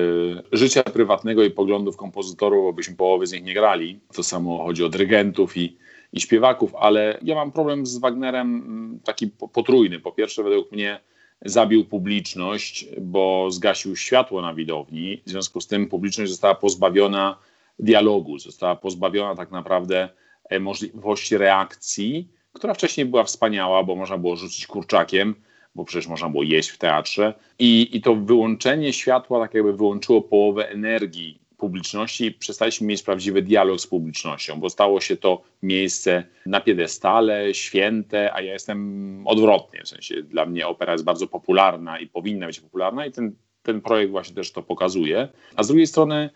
życia 0.53 0.83
prywatnego 0.83 1.45
i 1.45 1.51
poglądów 1.51 1.97
kompozytorów, 1.97 2.65
bo 2.65 2.73
byśmy 2.73 2.97
połowy 2.97 3.27
z 3.27 3.33
nich 3.33 3.45
nie 3.45 3.55
grali 3.55 4.01
to 4.13 4.23
samo 4.23 4.65
chodzi 4.65 4.85
o 4.85 4.89
dyrygentów 4.89 5.57
i, 5.57 5.77
i 6.13 6.21
śpiewaków, 6.21 6.75
ale 6.75 7.19
ja 7.23 7.35
mam 7.35 7.53
problem 7.53 7.87
z 7.87 7.99
Wagnerem 7.99 8.55
mm, 8.55 9.01
taki 9.05 9.29
potrójny. 9.53 10.01
Po 10.01 10.13
pierwsze, 10.13 10.43
według 10.43 10.73
mnie 10.73 11.01
zabił 11.45 11.85
publiczność, 11.85 12.87
bo 13.01 13.51
zgasił 13.51 13.97
światło 13.97 14.43
na 14.43 14.55
widowni. 14.55 15.23
W 15.27 15.31
związku 15.31 15.61
z 15.61 15.67
tym 15.67 15.87
publiczność 15.87 16.31
została 16.31 16.55
pozbawiona 16.55 17.39
dialogu, 17.79 18.39
została 18.39 18.77
pozbawiona 18.77 19.37
tak 19.37 19.51
naprawdę 19.51 20.09
e, 20.49 20.61
możliwości 20.61 21.39
reakcji, 21.39 22.29
która 22.53 22.75
wcześniej 22.75 23.07
była 23.07 23.25
wspaniała, 23.25 23.85
bo 23.85 23.97
można 23.97 24.19
było 24.19 24.37
rzucić 24.37 24.67
kurczakiem, 24.67 25.35
bo 25.75 25.85
przecież 25.85 26.09
można 26.09 26.29
było 26.29 26.43
jeść 26.43 26.69
w 26.69 26.79
teatrze. 26.79 27.35
I, 27.59 27.97
i 27.97 28.01
to 28.01 28.15
wyłączenie 28.15 28.93
światła 28.93 29.41
tak 29.41 29.55
jakby 29.55 29.73
wyłączyło 29.73 30.23
połowę 30.23 30.69
energii 30.69 31.42
publiczności 31.63 32.25
i 32.27 32.33
przestaliśmy 32.33 32.87
mieć 32.87 33.03
prawdziwy 33.03 33.43
dialog 33.43 33.81
z 33.81 33.87
publicznością, 33.87 34.61
bo 34.61 34.71
stało 34.71 35.01
się 35.01 35.17
to 35.17 35.43
miejsce 35.63 36.25
na 36.47 36.61
piedestale, 36.61 37.55
święte, 37.55 38.35
a 38.35 38.41
ja 38.41 38.53
jestem 38.53 38.79
odwrotnie. 39.27 39.83
W 39.85 39.89
sensie 39.89 40.23
dla 40.23 40.47
mnie 40.47 40.67
opera 40.67 40.93
jest 40.93 41.05
bardzo 41.05 41.27
popularna 41.27 41.99
i 41.99 42.07
powinna 42.07 42.47
być 42.47 42.61
popularna 42.61 43.07
i 43.07 43.13
ten, 43.13 43.35
ten 43.63 43.81
projekt 43.81 44.11
właśnie 44.11 44.35
też 44.35 44.53
to 44.53 44.63
pokazuje. 44.63 45.29
A 45.57 45.63
z 45.63 45.67
drugiej 45.69 45.87
strony 45.87 46.31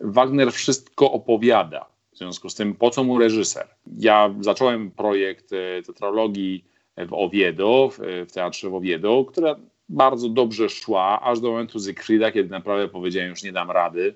Wagner 0.00 0.52
wszystko 0.52 1.12
opowiada. 1.12 1.86
W 2.12 2.18
związku 2.18 2.48
z 2.48 2.54
tym, 2.54 2.74
po 2.74 2.90
co 2.90 3.04
mu 3.04 3.18
reżyser? 3.18 3.66
Ja 3.98 4.34
zacząłem 4.40 4.90
projekt 4.90 5.52
e, 5.52 5.82
tetralogii 5.82 6.64
w 6.96 7.12
Oviedo, 7.12 7.90
w 8.28 8.32
teatrze 8.32 8.70
w 8.70 8.74
Oviedo, 8.74 9.24
która 9.24 9.56
bardzo 9.88 10.28
dobrze 10.28 10.68
szła, 10.68 11.20
aż 11.22 11.40
do 11.40 11.50
momentu 11.50 11.78
Zygfrida, 11.78 12.32
kiedy 12.32 12.50
naprawdę 12.50 12.88
powiedziałem, 12.88 13.30
już 13.30 13.42
nie 13.42 13.52
dam 13.52 13.70
rady 13.70 14.14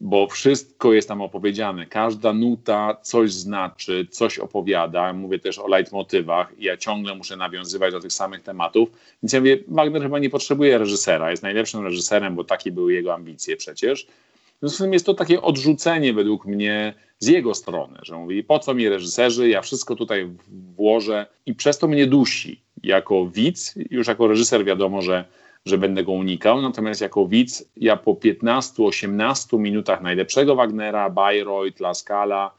bo 0.00 0.26
wszystko 0.26 0.92
jest 0.92 1.08
tam 1.08 1.22
opowiedziane. 1.22 1.86
Każda 1.86 2.32
nuta 2.32 2.96
coś 3.02 3.32
znaczy, 3.32 4.06
coś 4.10 4.38
opowiada. 4.38 5.12
Mówię 5.12 5.38
też 5.38 5.58
o 5.58 5.68
leitmotywach 5.68 6.58
i 6.58 6.64
ja 6.64 6.76
ciągle 6.76 7.14
muszę 7.14 7.36
nawiązywać 7.36 7.92
do 7.92 8.00
tych 8.00 8.12
samych 8.12 8.42
tematów. 8.42 8.90
Więc 9.22 9.32
ja 9.32 9.40
mówię, 9.40 9.58
Wagner 9.68 10.02
chyba 10.02 10.18
nie 10.18 10.30
potrzebuje 10.30 10.78
reżysera. 10.78 11.30
Jest 11.30 11.42
najlepszym 11.42 11.84
reżyserem, 11.84 12.34
bo 12.34 12.44
takie 12.44 12.72
były 12.72 12.92
jego 12.92 13.14
ambicje 13.14 13.56
przecież. 13.56 14.06
W 14.56 14.60
związku 14.60 14.76
z 14.76 14.80
tym 14.80 14.92
jest 14.92 15.06
to 15.06 15.14
takie 15.14 15.42
odrzucenie 15.42 16.12
według 16.12 16.46
mnie 16.46 16.94
z 17.18 17.26
jego 17.26 17.54
strony, 17.54 17.98
że 18.02 18.16
mówi, 18.16 18.44
po 18.44 18.58
co 18.58 18.74
mi 18.74 18.88
reżyserzy, 18.88 19.48
ja 19.48 19.62
wszystko 19.62 19.96
tutaj 19.96 20.28
włożę 20.76 21.26
i 21.46 21.54
przez 21.54 21.78
to 21.78 21.88
mnie 21.88 22.06
dusi. 22.06 22.60
Jako 22.82 23.26
widz, 23.26 23.74
już 23.90 24.06
jako 24.06 24.28
reżyser 24.28 24.64
wiadomo, 24.64 25.02
że 25.02 25.24
że 25.66 25.78
będę 25.78 26.04
go 26.04 26.12
unikał. 26.12 26.62
Natomiast 26.62 27.00
jako 27.00 27.26
widz, 27.26 27.68
ja 27.76 27.96
po 27.96 28.14
15-18 28.14 29.58
minutach 29.58 30.02
najlepszego 30.02 30.56
Wagnera, 30.56 31.10
Bayreuth, 31.10 31.80
La 31.80 31.94
Scala, 31.94 32.54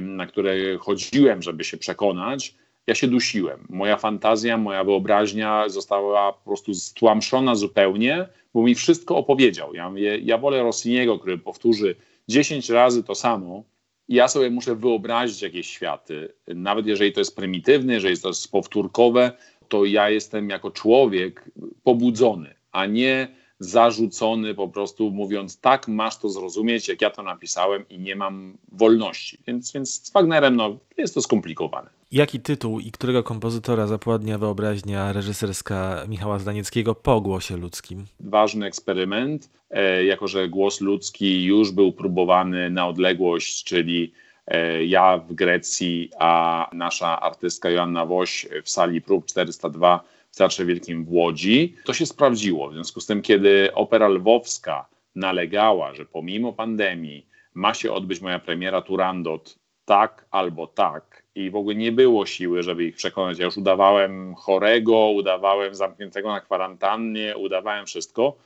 na 0.00 0.26
które 0.26 0.78
chodziłem, 0.78 1.42
żeby 1.42 1.64
się 1.64 1.76
przekonać, 1.76 2.54
ja 2.86 2.94
się 2.94 3.08
dusiłem. 3.08 3.66
Moja 3.68 3.96
fantazja, 3.96 4.58
moja 4.58 4.84
wyobraźnia 4.84 5.68
została 5.68 6.32
po 6.32 6.44
prostu 6.44 6.74
stłamszona 6.74 7.54
zupełnie, 7.54 8.28
bo 8.54 8.62
mi 8.62 8.74
wszystko 8.74 9.16
opowiedział. 9.16 9.74
Ja, 9.74 9.90
mówię, 9.90 10.18
ja 10.18 10.38
wolę 10.38 10.62
Rossiniego, 10.62 11.18
który 11.18 11.38
powtórzy 11.38 11.94
10 12.28 12.70
razy 12.70 13.04
to 13.04 13.14
samo, 13.14 13.62
ja 14.08 14.28
sobie 14.28 14.50
muszę 14.50 14.74
wyobrazić 14.74 15.42
jakieś 15.42 15.66
światy. 15.66 16.32
Nawet 16.48 16.86
jeżeli 16.86 17.12
to 17.12 17.20
jest 17.20 17.36
prymitywne, 17.36 17.94
jeżeli 17.94 18.18
to 18.18 18.28
jest 18.28 18.52
powtórkowe, 18.52 19.32
to 19.68 19.84
ja 19.84 20.10
jestem 20.10 20.50
jako 20.50 20.70
człowiek 20.70 21.50
pobudzony, 21.82 22.54
a 22.72 22.86
nie 22.86 23.28
zarzucony 23.58 24.54
po 24.54 24.68
prostu 24.68 25.10
mówiąc 25.10 25.60
tak, 25.60 25.88
masz 25.88 26.18
to 26.18 26.28
zrozumieć, 26.28 26.88
jak 26.88 27.02
ja 27.02 27.10
to 27.10 27.22
napisałem 27.22 27.84
i 27.88 27.98
nie 27.98 28.16
mam 28.16 28.58
wolności. 28.72 29.38
Więc, 29.46 29.72
więc 29.72 30.06
z 30.06 30.12
Wagnerem 30.12 30.56
no, 30.56 30.78
jest 30.98 31.14
to 31.14 31.22
skomplikowane. 31.22 31.90
Jaki 32.12 32.40
tytuł 32.40 32.80
i 32.80 32.90
którego 32.90 33.22
kompozytora 33.22 33.86
zapładnia 33.86 34.38
wyobraźnia 34.38 35.12
reżyserska 35.12 36.04
Michała 36.08 36.38
Zdanieckiego 36.38 36.94
po 36.94 37.20
głosie 37.20 37.56
ludzkim? 37.56 38.04
Ważny 38.20 38.66
eksperyment, 38.66 39.50
e, 39.70 40.04
jako 40.04 40.28
że 40.28 40.48
głos 40.48 40.80
ludzki 40.80 41.44
już 41.44 41.70
był 41.70 41.92
próbowany 41.92 42.70
na 42.70 42.88
odległość, 42.88 43.64
czyli 43.64 44.12
e, 44.46 44.84
ja 44.84 45.18
w 45.18 45.34
Grecji, 45.34 46.10
a 46.18 46.70
nasza 46.72 47.20
artystka 47.20 47.70
Joanna 47.70 48.06
Woś 48.06 48.46
w 48.64 48.70
sali 48.70 49.00
prób 49.00 49.26
402 49.26 50.04
w 50.21 50.21
Teatrze 50.36 50.64
Wielkim 50.64 51.04
w 51.04 51.12
Łodzi. 51.12 51.76
To 51.84 51.94
się 51.94 52.06
sprawdziło. 52.06 52.68
W 52.68 52.72
związku 52.72 53.00
z 53.00 53.06
tym, 53.06 53.22
kiedy 53.22 53.74
Opera 53.74 54.08
Lwowska 54.08 54.86
nalegała, 55.14 55.94
że 55.94 56.06
pomimo 56.06 56.52
pandemii 56.52 57.26
ma 57.54 57.74
się 57.74 57.92
odbyć 57.92 58.20
moja 58.20 58.38
premiera 58.38 58.82
Turandot 58.82 59.58
tak 59.84 60.26
albo 60.30 60.66
tak 60.66 61.22
i 61.34 61.50
w 61.50 61.56
ogóle 61.56 61.74
nie 61.74 61.92
było 61.92 62.26
siły, 62.26 62.62
żeby 62.62 62.84
ich 62.84 62.96
przekonać. 62.96 63.38
Ja 63.38 63.44
już 63.44 63.56
udawałem 63.56 64.34
chorego, 64.34 65.08
udawałem 65.08 65.74
zamkniętego 65.74 66.28
na 66.28 66.40
kwarantannie, 66.40 67.36
udawałem 67.36 67.86
wszystko 67.86 68.36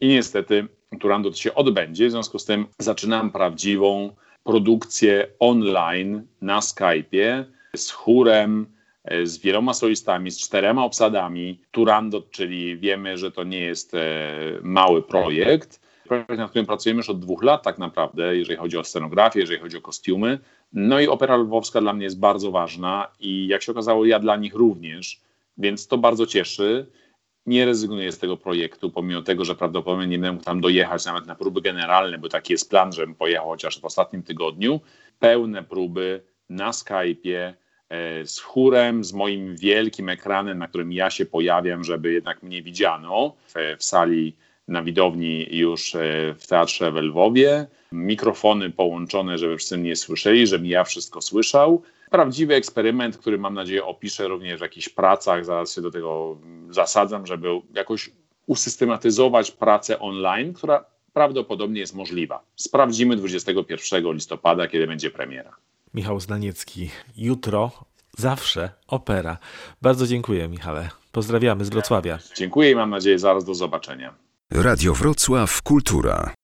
i 0.00 0.08
niestety 0.08 0.66
Turandot 1.00 1.38
się 1.38 1.54
odbędzie. 1.54 2.08
W 2.08 2.10
związku 2.10 2.38
z 2.38 2.44
tym 2.44 2.66
zaczynam 2.78 3.30
prawdziwą 3.30 4.16
produkcję 4.44 5.26
online 5.38 6.26
na 6.40 6.60
Skype'ie 6.60 7.44
z 7.76 7.90
chórem, 7.90 8.66
z 9.24 9.38
wieloma 9.38 9.74
solistami, 9.74 10.30
z 10.30 10.38
czterema 10.38 10.84
obsadami. 10.84 11.60
Turandot, 11.70 12.30
czyli 12.30 12.78
wiemy, 12.78 13.18
że 13.18 13.32
to 13.32 13.44
nie 13.44 13.60
jest 13.60 13.94
e, 13.94 13.98
mały 14.62 15.02
projekt. 15.02 15.80
Projekt, 16.08 16.38
nad 16.38 16.50
którym 16.50 16.66
pracujemy 16.66 16.98
już 16.98 17.10
od 17.10 17.20
dwóch 17.20 17.42
lat 17.42 17.62
tak 17.62 17.78
naprawdę, 17.78 18.36
jeżeli 18.36 18.58
chodzi 18.58 18.78
o 18.78 18.84
scenografię, 18.84 19.40
jeżeli 19.40 19.60
chodzi 19.60 19.76
o 19.76 19.80
kostiumy. 19.80 20.38
No 20.72 21.00
i 21.00 21.08
opera 21.08 21.36
lwowska 21.36 21.80
dla 21.80 21.92
mnie 21.92 22.04
jest 22.04 22.18
bardzo 22.18 22.50
ważna 22.50 23.08
i 23.20 23.46
jak 23.46 23.62
się 23.62 23.72
okazało, 23.72 24.04
ja 24.04 24.18
dla 24.18 24.36
nich 24.36 24.54
również, 24.54 25.20
więc 25.58 25.86
to 25.86 25.98
bardzo 25.98 26.26
cieszy. 26.26 26.86
Nie 27.46 27.64
rezygnuję 27.64 28.12
z 28.12 28.18
tego 28.18 28.36
projektu, 28.36 28.90
pomimo 28.90 29.22
tego, 29.22 29.44
że 29.44 29.54
prawdopodobnie 29.54 30.06
nie 30.06 30.18
będę 30.18 30.32
mógł 30.32 30.44
tam 30.44 30.60
dojechać 30.60 31.06
nawet 31.06 31.26
na 31.26 31.34
próby 31.34 31.60
generalne, 31.60 32.18
bo 32.18 32.28
taki 32.28 32.52
jest 32.52 32.70
plan, 32.70 32.92
żebym 32.92 33.14
pojechał 33.14 33.48
chociaż 33.48 33.80
w 33.80 33.84
ostatnim 33.84 34.22
tygodniu. 34.22 34.80
Pełne 35.18 35.62
próby 35.62 36.22
na 36.48 36.70
Skype'ie, 36.70 37.52
E, 37.52 37.65
z 38.24 38.38
chórem, 38.38 39.04
z 39.04 39.12
moim 39.12 39.56
wielkim 39.56 40.08
ekranem, 40.08 40.58
na 40.58 40.68
którym 40.68 40.92
ja 40.92 41.10
się 41.10 41.26
pojawiam, 41.26 41.84
żeby 41.84 42.12
jednak 42.12 42.42
mnie 42.42 42.62
widziano 42.62 43.36
w, 43.48 43.76
w 43.78 43.84
sali 43.84 44.36
na 44.68 44.82
widowni 44.82 45.46
już 45.50 45.94
e, 45.94 46.34
w 46.38 46.46
teatrze 46.46 46.92
w 46.92 46.94
Lwowie. 46.94 47.66
Mikrofony 47.92 48.70
połączone, 48.70 49.38
żeby 49.38 49.56
wszyscy 49.56 49.78
mnie 49.78 49.96
słyszeli, 49.96 50.46
żebym 50.46 50.66
ja 50.66 50.84
wszystko 50.84 51.20
słyszał. 51.20 51.82
Prawdziwy 52.10 52.54
eksperyment, 52.54 53.16
który 53.16 53.38
mam 53.38 53.54
nadzieję 53.54 53.84
opiszę 53.84 54.28
również 54.28 54.58
w 54.58 54.62
jakichś 54.62 54.88
pracach. 54.88 55.44
Zaraz 55.44 55.74
się 55.74 55.82
do 55.82 55.90
tego 55.90 56.38
zasadzam, 56.70 57.26
żeby 57.26 57.48
jakoś 57.74 58.10
usystematyzować 58.46 59.50
pracę 59.50 59.98
online, 59.98 60.52
która 60.52 60.84
prawdopodobnie 61.12 61.80
jest 61.80 61.94
możliwa. 61.94 62.42
Sprawdzimy 62.56 63.16
21 63.16 64.12
listopada, 64.12 64.68
kiedy 64.68 64.86
będzie 64.86 65.10
premiera. 65.10 65.56
Michał 65.96 66.20
Znaniecki. 66.20 66.90
Jutro, 67.16 67.70
zawsze 68.18 68.70
opera. 68.86 69.38
Bardzo 69.82 70.06
dziękuję, 70.06 70.48
Michale. 70.48 70.90
Pozdrawiamy 71.12 71.64
z 71.64 71.68
Wrocławia. 71.68 72.18
Dziękuję 72.36 72.70
i 72.70 72.74
mam 72.74 72.90
nadzieję 72.90 73.18
zaraz 73.18 73.44
do 73.44 73.54
zobaczenia. 73.54 74.14
Radio 74.50 74.94
Wrocław 74.94 75.62
Kultura. 75.62 76.34